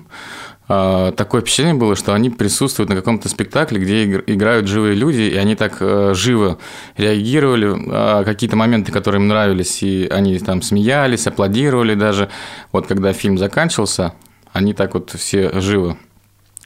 такое 0.68 1.42
впечатление 1.42 1.76
было, 1.76 1.96
что 1.96 2.14
они 2.14 2.30
присутствуют 2.30 2.90
на 2.90 2.96
каком-то 2.96 3.28
спектакле, 3.30 3.80
где 3.80 4.04
игр- 4.04 4.24
играют 4.28 4.68
живые 4.68 4.96
люди, 4.96 5.22
и 5.22 5.36
они 5.36 5.56
так 5.56 5.78
э, 5.82 6.14
живо 6.16 6.58
реагировали, 6.96 8.22
э, 8.22 8.24
какие-то 8.24 8.56
моменты, 8.56 8.92
которые 8.92 9.22
им 9.22 9.28
нравились, 9.28 9.84
и 9.84 10.08
они 10.10 10.40
там 10.40 10.62
смеялись, 10.62 11.28
аплодировали 11.28 11.96
даже. 11.96 12.30
Вот 12.72 12.88
когда 12.88 13.14
фильм 13.14 13.38
заканчивался, 13.38 14.14
они 14.54 14.74
так 14.74 14.94
вот 14.94 15.12
все 15.12 15.60
живо 15.60 15.98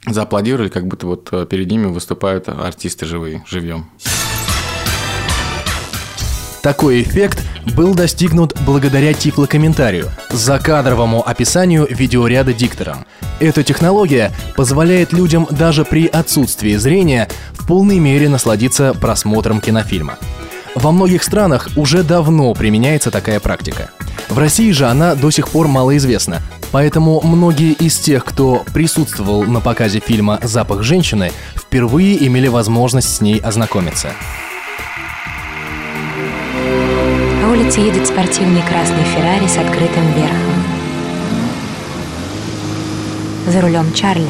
зааплодировали, 0.06 0.68
как 0.68 0.86
будто 0.86 1.06
вот 1.06 1.28
э, 1.32 1.46
перед 1.46 1.70
ними 1.70 1.86
выступают 1.86 2.48
артисты 2.48 3.04
живые, 3.04 3.42
живьем. 3.46 3.90
Такой 6.62 7.02
эффект 7.02 7.42
был 7.76 7.94
достигнут 7.94 8.56
благодаря 8.66 9.12
тифлокомментарию, 9.12 10.10
закадровому 10.30 11.26
описанию 11.26 11.86
видеоряда 11.88 12.52
диктором. 12.52 13.06
Эта 13.40 13.62
технология 13.62 14.32
позволяет 14.56 15.12
людям 15.12 15.46
даже 15.50 15.84
при 15.84 16.06
отсутствии 16.06 16.74
зрения 16.76 17.28
в 17.52 17.66
полной 17.66 17.98
мере 18.00 18.28
насладиться 18.28 18.94
просмотром 18.94 19.60
кинофильма. 19.60 20.18
Во 20.74 20.92
многих 20.92 21.22
странах 21.22 21.68
уже 21.76 22.02
давно 22.02 22.52
применяется 22.54 23.10
такая 23.10 23.40
практика. 23.40 23.90
В 24.28 24.38
России 24.38 24.70
же 24.72 24.86
она 24.86 25.14
до 25.14 25.30
сих 25.30 25.48
пор 25.48 25.68
малоизвестна, 25.68 26.42
поэтому 26.72 27.20
многие 27.22 27.72
из 27.72 27.98
тех, 27.98 28.24
кто 28.24 28.64
присутствовал 28.74 29.44
на 29.44 29.60
показе 29.60 30.00
фильма 30.00 30.38
«Запах 30.42 30.82
женщины», 30.82 31.32
впервые 31.54 32.26
имели 32.26 32.48
возможность 32.48 33.14
с 33.14 33.20
ней 33.20 33.38
ознакомиться. 33.38 34.10
Улице 37.68 37.80
едет 37.80 38.06
спортивный 38.06 38.62
красный 38.62 39.04
Феррари 39.04 39.46
с 39.46 39.58
открытым 39.58 40.06
верхом. 40.14 40.64
За 43.46 43.60
рулем 43.60 43.92
Чарли. 43.92 44.26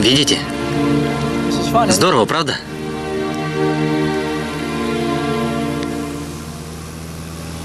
Видите? 0.00 0.38
Здорово, 1.88 2.26
правда? 2.26 2.54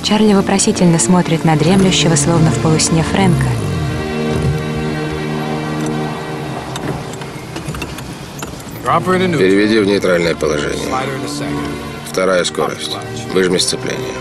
Чарли 0.02 0.34
вопросительно 0.34 0.98
смотрит 0.98 1.46
на 1.46 1.56
дремлющего, 1.56 2.16
словно 2.16 2.50
в 2.50 2.58
полусне 2.64 3.04
Фрэнка. 3.04 3.46
Переведи 9.38 9.78
в 9.78 9.86
нейтральное 9.86 10.34
положение. 10.34 10.88
Вторая 12.10 12.44
скорость. 12.44 12.98
Выжми 13.34 13.60
сцепление. 13.60 14.16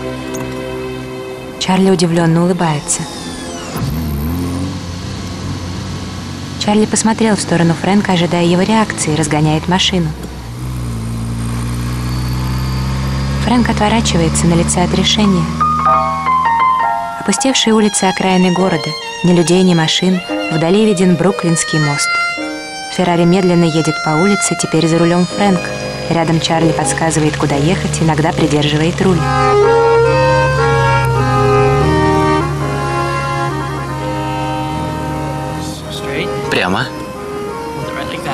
Чарли 1.59 1.89
удивленно 1.89 2.43
улыбается. 2.43 3.01
Чарли 6.59 6.85
посмотрел 6.85 7.35
в 7.35 7.41
сторону 7.41 7.73
Фрэнка, 7.73 8.13
ожидая 8.13 8.45
его 8.45 8.61
реакции, 8.61 9.15
разгоняет 9.15 9.67
машину. 9.67 10.07
Фрэнк 13.43 13.67
отворачивается 13.69 14.45
на 14.45 14.53
лице 14.53 14.83
отрешения. 14.83 15.45
Опустевшие 17.21 17.73
улицы 17.73 18.03
окраины 18.03 18.51
города, 18.51 18.89
ни 19.23 19.33
людей, 19.33 19.63
ни 19.63 19.73
машин, 19.73 20.21
вдали 20.51 20.85
виден 20.85 21.15
Бруклинский 21.15 21.79
мост. 21.79 22.07
Феррари 22.95 23.23
медленно 23.23 23.65
едет 23.65 23.95
по 24.05 24.11
улице, 24.11 24.55
теперь 24.61 24.87
за 24.87 24.99
рулем 24.99 25.25
Фрэнк. 25.25 25.78
Рядом 26.09 26.39
Чарли 26.39 26.71
подсказывает, 26.71 27.37
куда 27.37 27.55
ехать, 27.55 28.01
иногда 28.01 28.33
придерживает 28.33 28.99
руль. 29.01 29.19
Прямо. 36.49 36.87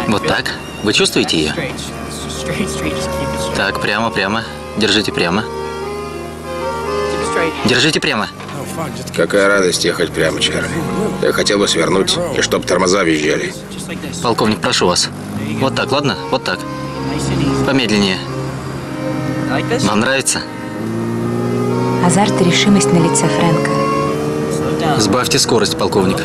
Вот 0.07 0.25
так. 0.25 0.53
Вы 0.83 0.93
чувствуете 0.93 1.37
ее? 1.37 1.53
Так, 3.57 3.81
прямо, 3.81 4.09
прямо. 4.09 4.43
Держите 4.77 5.11
прямо. 5.11 5.43
Держите 7.65 7.99
прямо. 7.99 8.29
Какая 9.15 9.47
радость 9.49 9.83
ехать 9.83 10.11
прямо, 10.11 10.39
Чарли. 10.39 10.69
Я 11.21 11.33
хотел 11.33 11.59
бы 11.59 11.67
свернуть, 11.67 12.17
и 12.37 12.41
чтоб 12.41 12.65
тормоза 12.65 13.03
визжали. 13.03 13.53
Полковник, 14.23 14.61
прошу 14.61 14.87
вас. 14.87 15.09
Вот 15.59 15.75
так, 15.75 15.91
ладно? 15.91 16.17
Вот 16.31 16.43
так. 16.43 16.59
Помедленнее. 17.65 18.19
Вам 19.87 19.99
нравится? 19.99 20.41
Азарт 22.05 22.39
и 22.39 22.43
решимость 22.43 22.93
на 22.93 22.99
лице 22.99 23.27
Фрэнка. 23.27 23.71
Сбавьте 24.99 25.39
скорость, 25.39 25.75
полковник. 25.77 26.21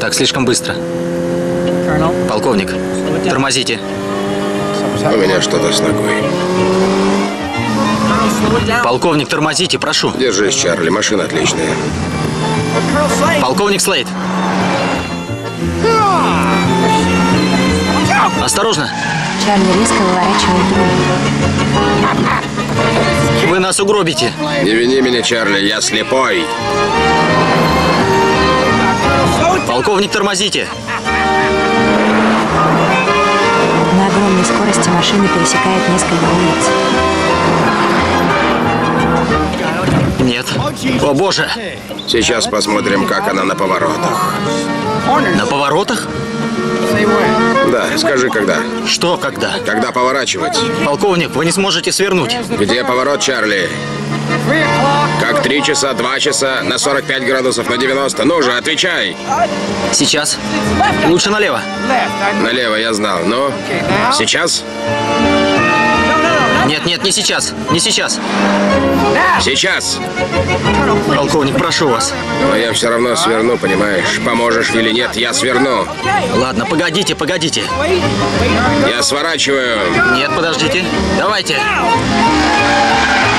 Так, 0.00 0.12
слишком 0.12 0.44
быстро. 0.44 0.74
Полковник, 2.28 2.70
тормозите. 3.24 3.80
У 5.02 5.16
меня 5.16 5.40
что-то 5.40 5.72
с 5.72 5.80
ногой. 5.80 6.22
Полковник, 8.84 9.28
тормозите, 9.28 9.78
прошу. 9.78 10.12
Держись, 10.18 10.54
Чарли, 10.54 10.90
машина 10.90 11.24
отличная. 11.24 11.70
Полковник 13.40 13.80
Слейд. 13.80 14.06
Осторожно. 18.42 18.90
Чарли 19.44 19.72
резко 19.80 19.94
выворачивает 20.02 20.76
руль. 20.76 20.86
Вы 23.48 23.58
нас 23.58 23.80
угробите. 23.80 24.32
Не 24.62 24.72
вини 24.72 25.00
меня, 25.00 25.22
Чарли, 25.22 25.66
я 25.66 25.80
слепой. 25.80 26.44
Полковник, 29.66 30.12
тормозите. 30.12 30.68
На 33.96 34.06
огромной 34.06 34.44
скорости 34.44 34.88
машина 34.90 35.26
пересекает 35.26 35.88
несколько 35.88 36.24
улиц. 36.24 36.70
Нет. 40.20 40.46
О 41.02 41.14
боже. 41.14 41.48
Сейчас 42.06 42.46
посмотрим, 42.46 43.06
как 43.06 43.26
она 43.28 43.42
на 43.42 43.56
поворотах. 43.56 44.34
На 45.36 45.46
поворотах? 45.46 46.06
Да, 47.70 47.86
скажи, 47.98 48.28
когда. 48.28 48.58
Что 48.86 49.16
когда? 49.16 49.54
Когда 49.64 49.92
поворачивать? 49.92 50.58
Полковник, 50.84 51.30
вы 51.30 51.44
не 51.44 51.52
сможете 51.52 51.92
свернуть. 51.92 52.36
Где 52.58 52.84
поворот, 52.84 53.20
Чарли? 53.20 53.68
Как 55.20 55.42
три 55.42 55.62
часа, 55.62 55.92
два 55.92 56.18
часа, 56.18 56.62
на 56.62 56.78
45 56.78 57.26
градусов, 57.26 57.68
на 57.68 57.76
90. 57.76 58.24
Ну 58.24 58.42
же, 58.42 58.52
отвечай. 58.52 59.16
Сейчас. 59.92 60.38
Лучше 61.06 61.30
налево. 61.30 61.60
Налево, 62.42 62.76
я 62.76 62.92
знал. 62.94 63.20
Ну, 63.24 63.50
сейчас? 64.12 64.64
Нет, 66.66 66.86
нет, 66.86 67.02
не 67.02 67.12
сейчас. 67.12 67.52
Не 67.70 67.80
сейчас. 67.80 68.18
Сейчас. 69.40 69.98
Полковник, 71.16 71.56
прошу 71.56 71.88
вас. 71.88 72.12
Но 72.48 72.56
я 72.56 72.72
все 72.72 72.88
равно 72.88 73.16
сверну, 73.16 73.56
понимаешь? 73.58 74.20
Поможешь 74.24 74.70
или 74.70 74.90
нет, 74.90 75.16
я 75.16 75.32
сверну. 75.32 75.86
Ладно, 76.34 76.66
погодите, 76.66 77.14
погодите. 77.14 77.64
Я 78.88 79.02
сворачиваю. 79.02 79.78
Нет, 80.14 80.30
подождите. 80.34 80.84
Давайте. 81.18 81.56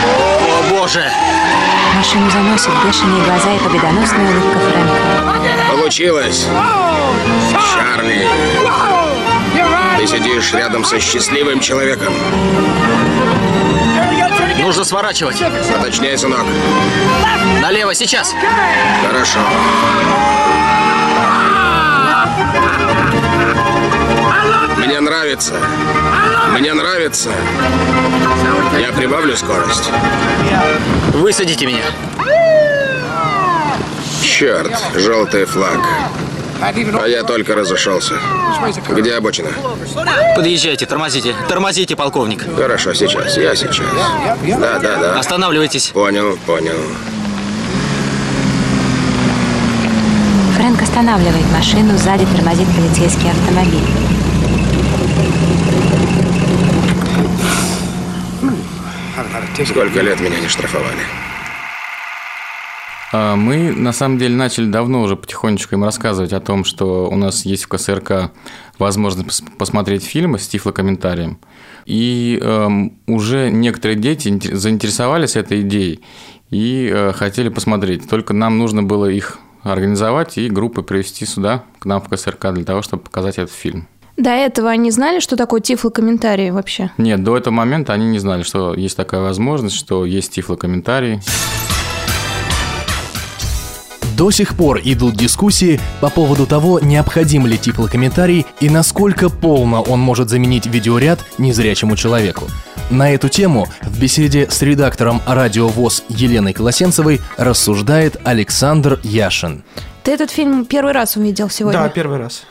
О, 0.05 0.69
боже. 0.69 1.03
Машину 1.95 2.29
заносит 2.29 2.71
бешеные 2.85 3.23
глаза 3.23 3.53
и 3.53 3.59
победоносная 3.59 4.29
улыбка 4.29 4.59
Фрэнка. 4.59 5.71
Получилось. 5.71 6.47
Чарли. 7.73 8.27
Ты 9.97 10.07
сидишь 10.07 10.53
рядом 10.53 10.83
со 10.83 10.99
счастливым 10.99 11.59
человеком. 11.59 12.13
Нужно 14.73 14.85
сворачивать. 14.85 15.39
Поточнее, 15.71 16.17
сынок. 16.17 16.47
Налево, 17.61 17.93
сейчас. 17.93 18.33
Хорошо. 19.05 19.37
Мне 24.77 24.99
нравится. 24.99 25.53
Мне 26.57 26.73
нравится. 26.73 27.29
Я 28.79 28.91
прибавлю 28.93 29.37
скорость. 29.37 29.91
Высадите 31.13 31.67
меня. 31.67 31.85
Черт, 34.23 34.75
желтый 34.95 35.45
флаг. 35.45 35.81
А 36.65 37.07
я 37.07 37.23
только 37.23 37.55
разошелся. 37.55 38.13
Где 38.89 39.15
обочина? 39.15 39.49
Подъезжайте, 40.35 40.85
тормозите. 40.85 41.35
Тормозите, 41.49 41.97
полковник. 41.97 42.45
Хорошо, 42.55 42.93
сейчас. 42.93 43.35
Я 43.35 43.53
сейчас. 43.53 43.85
Да, 44.47 44.79
да, 44.79 44.95
да. 44.97 45.19
Останавливайтесь. 45.19 45.89
Понял, 45.89 46.37
понял. 46.45 46.77
Фрэнк 50.55 50.81
останавливает 50.81 51.51
машину, 51.51 51.97
сзади 51.97 52.25
тормозит 52.27 52.67
полицейский 52.73 53.29
автомобиль. 53.29 53.83
Сколько 59.65 59.99
лет 60.01 60.19
меня 60.21 60.39
не 60.39 60.47
штрафовали? 60.47 61.32
А, 63.15 63.35
Мы, 63.35 63.71
на 63.71 63.93
самом 63.93 64.17
деле, 64.17 64.35
начали 64.35 64.65
давно 64.65 65.01
уже 65.03 65.15
потихонечку 65.15 65.75
им 65.75 65.83
рассказывать 65.83 66.33
о 66.33 66.39
том, 66.39 66.63
что 66.65 67.07
у 67.09 67.15
нас 67.15 67.45
есть 67.45 67.65
в 67.65 67.67
КСРК 67.67 68.31
возможность 68.79 69.27
пос- 69.41 69.43
посмотреть 69.57 70.03
фильмы 70.03 70.39
с 70.39 70.47
тифлокомментарием. 70.47 71.37
И 71.85 72.39
эм, 72.41 72.93
уже 73.07 73.49
некоторые 73.51 73.97
дети 73.99 74.29
инте- 74.29 74.55
заинтересовались 74.55 75.35
этой 75.35 75.61
идеей 75.61 76.01
и 76.49 76.89
э, 76.91 77.11
хотели 77.13 77.49
посмотреть. 77.49 78.09
Только 78.09 78.33
нам 78.33 78.57
нужно 78.57 78.81
было 78.83 79.05
их 79.05 79.37
организовать 79.61 80.37
и 80.37 80.49
группы 80.49 80.81
привести 80.81 81.25
сюда, 81.25 81.63
к 81.79 81.85
нам 81.85 82.01
в 82.01 82.09
КСРК, 82.09 82.51
для 82.51 82.63
того, 82.65 82.81
чтобы 82.81 83.03
показать 83.03 83.37
этот 83.37 83.53
фильм. 83.53 83.87
До 84.17 84.29
этого 84.31 84.69
они 84.69 84.89
знали, 84.91 85.19
что 85.19 85.35
такое 85.35 85.61
тифлокомментарий 85.61 86.49
вообще? 86.51 86.91
Нет, 86.97 87.23
до 87.23 87.37
этого 87.37 87.53
момента 87.53 87.93
они 87.93 88.07
не 88.07 88.19
знали, 88.19 88.43
что 88.43 88.73
есть 88.73 88.97
такая 88.97 89.21
возможность, 89.21 89.75
что 89.75 90.05
есть 90.05 90.31
тифлокомментарий. 90.33 91.19
До 94.17 94.29
сих 94.29 94.55
пор 94.55 94.79
идут 94.83 95.15
дискуссии 95.15 95.79
по 95.99 96.09
поводу 96.09 96.45
того, 96.45 96.79
необходим 96.79 97.47
ли 97.47 97.57
тифлокомментарий 97.57 98.45
и 98.59 98.69
насколько 98.69 99.29
полно 99.29 99.81
он 99.81 99.99
может 99.99 100.29
заменить 100.29 100.67
видеоряд 100.67 101.19
незрячему 101.37 101.95
человеку. 101.95 102.45
На 102.91 103.11
эту 103.11 103.29
тему 103.29 103.67
в 103.81 103.99
беседе 103.99 104.47
с 104.51 104.61
редактором 104.61 105.21
радио 105.25 105.67
ВОЗ 105.67 106.03
Еленой 106.09 106.53
Колосенцевой 106.53 107.21
рассуждает 107.37 108.17
Александр 108.23 108.99
Яшин. 109.03 109.63
Ты 110.03 110.11
этот 110.11 110.29
фильм 110.29 110.65
первый 110.65 110.93
раз 110.93 111.15
увидел 111.15 111.49
сегодня? 111.49 111.79
Да, 111.79 111.89
первый 111.89 112.19
раз. 112.19 112.43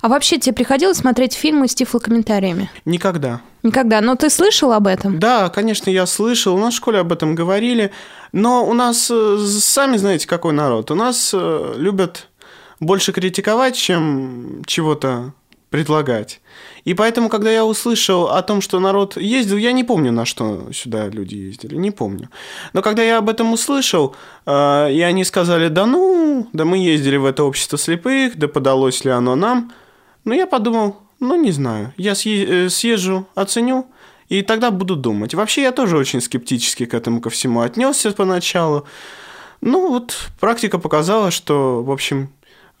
А 0.00 0.08
вообще 0.08 0.38
тебе 0.38 0.54
приходилось 0.54 0.98
смотреть 0.98 1.34
фильмы 1.34 1.68
с 1.68 1.74
тифлокомментариями? 1.74 2.70
Никогда. 2.84 3.42
Никогда. 3.62 4.00
Но 4.00 4.14
ты 4.14 4.30
слышал 4.30 4.72
об 4.72 4.86
этом? 4.86 5.18
Да, 5.18 5.50
конечно, 5.50 5.90
я 5.90 6.06
слышал, 6.06 6.54
у 6.54 6.58
нас 6.58 6.72
в 6.72 6.76
школе 6.78 7.00
об 7.00 7.12
этом 7.12 7.34
говорили, 7.34 7.92
но 8.32 8.66
у 8.66 8.72
нас, 8.72 9.10
э, 9.10 9.38
сами 9.38 9.98
знаете, 9.98 10.26
какой 10.26 10.54
народ, 10.54 10.90
у 10.90 10.94
нас 10.94 11.32
э, 11.34 11.74
любят 11.76 12.28
больше 12.80 13.12
критиковать, 13.12 13.76
чем 13.76 14.62
чего-то 14.66 15.34
предлагать. 15.68 16.40
И 16.84 16.94
поэтому, 16.94 17.28
когда 17.28 17.50
я 17.50 17.64
услышал 17.64 18.28
о 18.28 18.42
том, 18.42 18.60
что 18.60 18.80
народ 18.80 19.16
ездил, 19.16 19.56
я 19.58 19.72
не 19.72 19.84
помню, 19.84 20.10
на 20.10 20.24
что 20.24 20.72
сюда 20.72 21.08
люди 21.08 21.34
ездили, 21.34 21.76
не 21.76 21.90
помню. 21.90 22.28
Но 22.72 22.82
когда 22.82 23.02
я 23.02 23.18
об 23.18 23.28
этом 23.28 23.52
услышал, 23.52 24.16
э, 24.46 24.92
и 24.92 25.00
они 25.02 25.24
сказали, 25.24 25.68
да 25.68 25.84
ну, 25.84 26.48
да 26.54 26.64
мы 26.64 26.78
ездили 26.78 27.18
в 27.18 27.26
это 27.26 27.44
общество 27.44 27.76
слепых, 27.78 28.36
да 28.36 28.48
подалось 28.48 29.04
ли 29.04 29.10
оно 29.10 29.36
нам, 29.36 29.72
ну 30.24 30.34
я 30.34 30.46
подумал, 30.46 30.96
ну 31.18 31.36
не 31.36 31.52
знаю, 31.52 31.92
я 31.96 32.12
э, 32.12 32.68
съезжу, 32.68 33.26
оценю, 33.34 33.86
и 34.28 34.42
тогда 34.42 34.70
буду 34.70 34.96
думать. 34.96 35.34
Вообще 35.34 35.62
я 35.62 35.72
тоже 35.72 35.96
очень 35.96 36.20
скептически 36.20 36.86
к 36.86 36.94
этому 36.94 37.20
ко 37.20 37.30
всему 37.30 37.60
отнесся 37.60 38.12
поначалу. 38.12 38.86
Ну 39.60 39.88
вот 39.88 40.30
практика 40.38 40.78
показала, 40.78 41.30
что, 41.30 41.82
в 41.82 41.90
общем, 41.90 42.30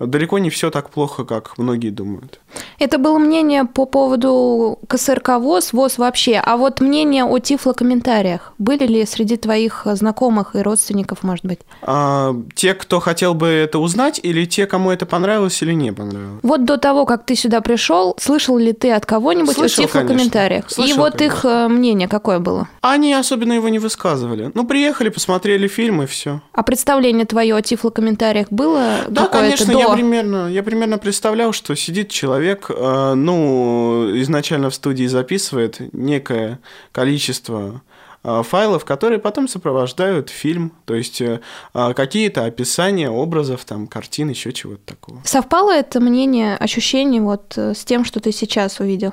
далеко 0.06 0.38
не 0.38 0.50
все 0.50 0.70
так 0.70 0.90
плохо, 0.90 1.24
как 1.24 1.58
многие 1.58 1.90
думают. 1.90 2.40
Это 2.78 2.98
было 2.98 3.18
мнение 3.18 3.64
по 3.64 3.84
поводу 3.86 4.78
КСРК 4.88 5.38
ВОЗ, 5.38 5.72
ВОЗ 5.72 5.98
вообще. 5.98 6.40
А 6.44 6.56
вот 6.56 6.80
мнение 6.80 7.24
о 7.24 7.38
тифлокомментариях. 7.38 8.52
Были 8.58 8.86
ли 8.86 9.06
среди 9.06 9.36
твоих 9.36 9.86
знакомых 9.92 10.56
и 10.56 10.60
родственников, 10.60 11.22
может 11.22 11.44
быть? 11.44 11.60
А, 11.82 12.34
те, 12.54 12.74
кто 12.74 13.00
хотел 13.00 13.34
бы 13.34 13.46
это 13.46 13.78
узнать, 13.78 14.20
или 14.22 14.44
те, 14.46 14.66
кому 14.66 14.90
это 14.90 15.06
понравилось 15.06 15.60
или 15.62 15.72
не 15.72 15.92
понравилось? 15.92 16.40
Вот 16.42 16.64
до 16.64 16.76
того, 16.78 17.04
как 17.06 17.24
ты 17.24 17.36
сюда 17.36 17.60
пришел, 17.60 18.16
слышал 18.18 18.56
ли 18.58 18.72
ты 18.72 18.92
от 18.92 19.06
кого-нибудь 19.06 19.54
Слышал, 19.54 19.84
о 19.84 19.86
тифлокомментариях? 19.86 20.64
конечно. 20.64 20.82
И 20.82 20.86
Слышал, 20.86 20.98
вот 20.98 21.20
их 21.20 21.44
э, 21.44 21.68
мнение 21.68 22.08
какое 22.08 22.38
было? 22.38 22.68
Они 22.80 23.12
особенно 23.12 23.52
его 23.52 23.68
не 23.68 23.78
высказывали. 23.78 24.50
Ну, 24.54 24.66
приехали, 24.66 25.08
посмотрели 25.10 25.68
фильм 25.68 26.02
и 26.02 26.06
все. 26.06 26.40
А 26.52 26.62
представление 26.62 27.26
твое 27.26 27.54
о 27.54 27.62
тифлокомментариях 27.62 28.48
было 28.50 29.00
Да, 29.08 29.26
какое-то 29.26 29.64
конечно, 29.64 29.72
до? 29.72 29.89
Я 29.90 29.94
примерно, 29.94 30.48
я 30.48 30.62
примерно 30.62 30.98
представлял, 30.98 31.52
что 31.52 31.74
сидит 31.74 32.10
человек, 32.10 32.70
э, 32.70 33.14
ну, 33.14 34.10
изначально 34.20 34.70
в 34.70 34.74
студии 34.74 35.06
записывает 35.06 35.80
некое 35.92 36.60
количество 36.92 37.82
э, 38.22 38.42
файлов, 38.42 38.84
которые 38.84 39.18
потом 39.18 39.48
сопровождают 39.48 40.30
фильм, 40.30 40.72
то 40.84 40.94
есть 40.94 41.20
э, 41.20 41.40
какие-то 41.72 42.44
описания 42.44 43.10
образов, 43.10 43.64
там, 43.64 43.86
картин, 43.86 44.30
еще 44.30 44.52
чего-то 44.52 44.82
такого. 44.84 45.20
Совпало 45.24 45.72
это 45.72 46.00
мнение, 46.00 46.56
ощущение 46.56 47.22
вот 47.22 47.56
с 47.56 47.84
тем, 47.84 48.04
что 48.04 48.20
ты 48.20 48.32
сейчас 48.32 48.80
увидел? 48.80 49.12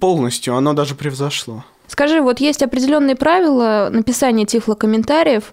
Полностью, 0.00 0.56
оно 0.56 0.72
даже 0.72 0.94
превзошло. 0.94 1.64
Скажи, 1.86 2.22
вот 2.22 2.40
есть 2.40 2.62
определенные 2.62 3.16
правила 3.16 3.90
написания 3.92 4.46
тифлокомментариев. 4.46 5.52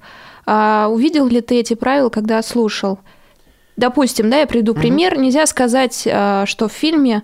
А 0.51 0.87
увидел 0.87 1.27
ли 1.27 1.41
ты 1.41 1.59
эти 1.59 1.75
правила, 1.75 2.09
когда 2.09 2.41
слушал? 2.41 2.97
Допустим, 3.79 4.29
да, 4.29 4.41
я 4.41 4.45
приведу 4.45 4.73
пример. 4.73 5.17
Нельзя 5.17 5.45
сказать, 5.45 6.05
а, 6.11 6.45
что 6.45 6.67
в 6.67 6.73
фильме, 6.73 7.23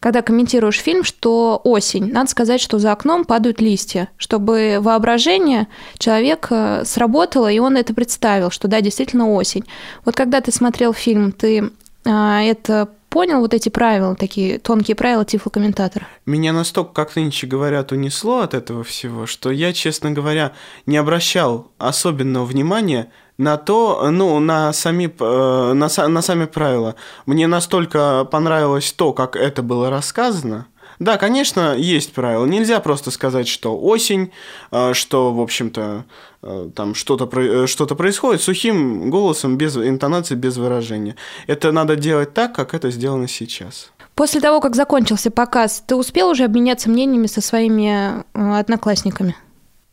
когда 0.00 0.20
комментируешь 0.20 0.80
фильм, 0.80 1.04
что 1.04 1.60
осень, 1.62 2.12
надо 2.12 2.28
сказать, 2.28 2.60
что 2.60 2.80
за 2.80 2.90
окном 2.90 3.24
падают 3.24 3.60
листья, 3.60 4.08
чтобы 4.16 4.78
воображение 4.80 5.68
человека 5.98 6.82
сработало, 6.84 7.48
и 7.48 7.60
он 7.60 7.76
это 7.76 7.94
представил, 7.94 8.50
что 8.50 8.66
да, 8.66 8.80
действительно 8.80 9.30
осень. 9.30 9.64
Вот 10.04 10.16
когда 10.16 10.40
ты 10.40 10.50
смотрел 10.50 10.92
фильм, 10.92 11.30
ты 11.30 11.70
а, 12.04 12.42
это 12.42 12.88
понял, 13.08 13.38
вот 13.38 13.54
эти 13.54 13.68
правила, 13.68 14.16
такие 14.16 14.58
тонкие 14.58 14.96
правила 14.96 15.24
тифлокомментатора? 15.24 16.08
Меня 16.26 16.52
настолько, 16.52 16.92
как 16.92 17.14
нынче 17.14 17.46
говорят, 17.46 17.92
унесло 17.92 18.40
от 18.40 18.54
этого 18.54 18.82
всего, 18.82 19.26
что 19.26 19.52
я, 19.52 19.72
честно 19.72 20.10
говоря, 20.10 20.50
не 20.86 20.96
обращал 20.96 21.70
особенного 21.78 22.44
внимания 22.44 23.08
на 23.38 23.56
то, 23.56 24.08
ну, 24.10 24.38
на 24.40 24.72
сами, 24.72 25.12
э, 25.18 25.72
на, 25.72 26.08
на 26.08 26.22
сами 26.22 26.44
правила. 26.46 26.94
Мне 27.26 27.46
настолько 27.46 28.24
понравилось 28.30 28.92
то, 28.92 29.12
как 29.12 29.36
это 29.36 29.62
было 29.62 29.90
рассказано. 29.90 30.66
Да, 30.98 31.16
конечно, 31.16 31.74
есть 31.74 32.12
правила. 32.12 32.46
Нельзя 32.46 32.78
просто 32.78 33.10
сказать, 33.10 33.48
что 33.48 33.76
осень, 33.78 34.30
э, 34.70 34.92
что, 34.94 35.32
в 35.32 35.40
общем-то, 35.40 36.04
э, 36.42 36.70
там 36.74 36.94
что-то 36.94 37.66
что-то 37.66 37.94
происходит 37.94 38.42
сухим 38.42 39.10
голосом, 39.10 39.56
без 39.56 39.76
интонации, 39.76 40.34
без 40.34 40.56
выражения. 40.56 41.16
Это 41.46 41.72
надо 41.72 41.96
делать 41.96 42.34
так, 42.34 42.54
как 42.54 42.74
это 42.74 42.90
сделано 42.90 43.26
сейчас. 43.26 43.90
После 44.14 44.40
того, 44.40 44.60
как 44.60 44.76
закончился 44.76 45.30
показ, 45.30 45.82
ты 45.86 45.96
успел 45.96 46.28
уже 46.28 46.44
обменяться 46.44 46.90
мнениями 46.90 47.26
со 47.26 47.40
своими 47.40 48.22
одноклассниками? 48.34 49.34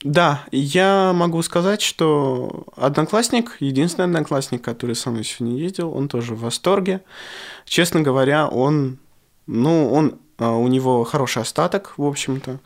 Да, 0.04 0.46
я 0.52 1.12
могу 1.14 1.42
сказать, 1.42 1.82
что 1.82 2.64
одноклассник, 2.78 3.58
единственный 3.60 4.06
одноклассник, 4.06 4.62
который 4.62 4.96
со 4.96 5.10
мной 5.12 5.26
сегодня 5.26 5.60
ездил, 5.60 5.94
он 5.94 6.08
тоже 6.08 6.36
в 6.36 6.42
восторге. 6.42 7.02
Честно 7.66 8.00
говоря, 8.00 8.48
он, 8.48 8.98
ну, 9.46 9.92
он, 9.92 10.16
а, 10.38 10.56
у 10.56 10.68
него 10.70 11.04
хороший 11.04 11.42
остаток, 11.42 11.96
в 11.98 12.06
общем-то. 12.06 12.60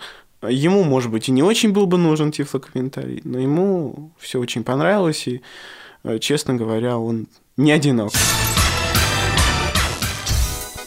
Ему, 0.47 0.83
может 0.83 1.09
быть, 1.09 1.27
и 1.27 1.31
не 1.31 1.41
очень 1.41 1.71
был 1.71 1.87
бы 1.87 1.97
нужен 1.97 2.31
тифлокомментарий, 2.31 3.21
но 3.23 3.39
ему 3.39 4.11
все 4.19 4.39
очень 4.39 4.63
понравилось, 4.63 5.27
и, 5.27 5.41
э, 6.03 6.19
честно 6.19 6.53
говоря, 6.53 6.99
он 6.99 7.27
не 7.57 7.71
одинок. 7.71 8.11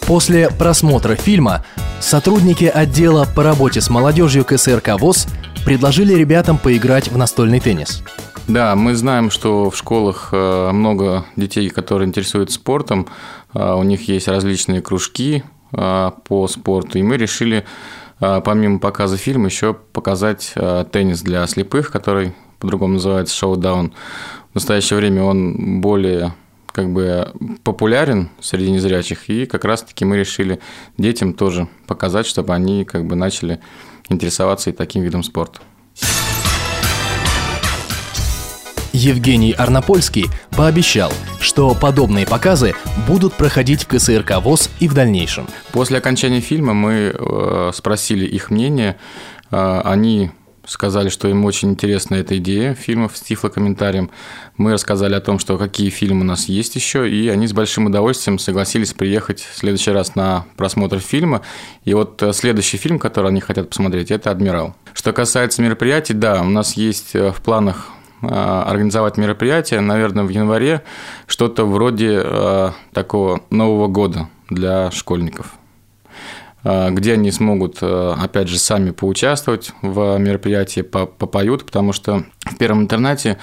После 0.06 0.50
просмотра 0.50 1.16
фильма 1.16 1.64
сотрудники 2.00 2.66
отдела 2.66 3.26
по 3.34 3.42
работе 3.42 3.80
с 3.80 3.90
молодежью 3.90 4.44
КСРК 4.44 5.00
ВОЗ 5.00 5.26
предложили 5.66 6.14
ребятам 6.14 6.58
поиграть 6.58 7.08
в 7.08 7.18
настольный 7.18 7.58
теннис. 7.58 8.00
Да, 8.46 8.76
мы 8.76 8.94
знаем, 8.94 9.32
что 9.32 9.68
в 9.68 9.76
школах 9.76 10.28
э, 10.30 10.70
много 10.70 11.26
детей, 11.34 11.68
которые 11.70 12.06
интересуются 12.06 12.54
спортом. 12.54 13.08
Э, 13.52 13.74
У 13.74 13.82
них 13.82 14.06
есть 14.06 14.28
различные 14.28 14.80
кружки 14.80 15.42
э, 15.72 16.10
по 16.24 16.46
спорту. 16.46 17.00
И 17.00 17.02
мы 17.02 17.16
решили, 17.16 17.64
помимо 18.20 18.78
показа 18.78 19.16
фильма, 19.16 19.46
еще 19.46 19.74
показать 19.74 20.54
теннис 20.92 21.20
для 21.22 21.44
слепых, 21.48 21.90
который 21.90 22.32
по-другому 22.60 22.94
называется 22.94 23.34
шоу-даун. 23.34 23.92
В 24.52 24.54
настоящее 24.54 24.98
время 24.98 25.24
он 25.24 25.80
более 25.80 26.32
как 26.76 26.92
бы 26.92 27.32
популярен 27.64 28.28
среди 28.38 28.70
незрячих, 28.70 29.30
и 29.30 29.46
как 29.46 29.64
раз-таки 29.64 30.04
мы 30.04 30.18
решили 30.18 30.60
детям 30.96 31.32
тоже 31.32 31.68
показать, 31.86 32.26
чтобы 32.26 32.54
они 32.54 32.84
как 32.84 33.06
бы 33.06 33.16
начали 33.16 33.60
интересоваться 34.08 34.70
и 34.70 34.72
таким 34.72 35.02
видом 35.02 35.22
спорта. 35.22 35.60
Евгений 38.92 39.52
Арнопольский 39.52 40.24
пообещал, 40.56 41.12
что 41.38 41.74
подобные 41.74 42.26
показы 42.26 42.74
будут 43.06 43.34
проходить 43.34 43.84
в 43.84 43.88
КСРК 43.88 44.38
ВОЗ 44.42 44.70
и 44.80 44.88
в 44.88 44.94
дальнейшем. 44.94 45.46
После 45.72 45.98
окончания 45.98 46.40
фильма 46.40 46.72
мы 46.72 47.14
э, 47.14 47.70
спросили 47.74 48.24
их 48.24 48.50
мнение. 48.50 48.96
Э, 49.50 49.82
они 49.84 50.30
сказали, 50.66 51.08
что 51.08 51.28
им 51.28 51.44
очень 51.44 51.70
интересна 51.70 52.16
эта 52.16 52.36
идея 52.38 52.74
фильмов 52.74 53.16
с 53.16 53.20
тифлокомментарием. 53.20 54.10
Мы 54.56 54.72
рассказали 54.72 55.14
о 55.14 55.20
том, 55.20 55.38
что 55.38 55.58
какие 55.58 55.90
фильмы 55.90 56.22
у 56.22 56.24
нас 56.24 56.48
есть 56.48 56.74
еще, 56.76 57.08
и 57.08 57.28
они 57.28 57.46
с 57.46 57.52
большим 57.52 57.86
удовольствием 57.86 58.38
согласились 58.38 58.92
приехать 58.92 59.40
в 59.40 59.56
следующий 59.56 59.92
раз 59.92 60.14
на 60.14 60.44
просмотр 60.56 60.98
фильма. 60.98 61.42
И 61.84 61.94
вот 61.94 62.22
э, 62.22 62.32
следующий 62.32 62.76
фильм, 62.76 62.98
который 62.98 63.28
они 63.30 63.40
хотят 63.40 63.70
посмотреть, 63.70 64.10
это 64.10 64.30
«Адмирал». 64.30 64.74
Что 64.92 65.12
касается 65.12 65.62
мероприятий, 65.62 66.14
да, 66.14 66.42
у 66.42 66.48
нас 66.48 66.74
есть 66.74 67.14
э, 67.14 67.30
в 67.30 67.40
планах 67.42 67.88
э, 68.22 68.26
организовать 68.26 69.16
мероприятие, 69.16 69.80
наверное, 69.80 70.24
в 70.24 70.28
январе, 70.28 70.82
что-то 71.26 71.64
вроде 71.64 72.72
такого 72.92 73.42
Нового 73.50 73.88
года 73.88 74.28
для 74.48 74.90
школьников 74.90 75.54
где 76.90 77.12
они 77.14 77.30
смогут, 77.30 77.78
э, 77.82 78.14
опять 78.18 78.48
же, 78.48 78.58
сами 78.58 78.90
поучаствовать 78.90 79.72
в 79.82 80.18
мероприятии, 80.18 80.80
по- 80.82 81.06
попоют, 81.06 81.64
потому 81.64 81.92
что 81.92 82.24
в 82.44 82.56
первом 82.56 82.82
интернате 82.82 83.38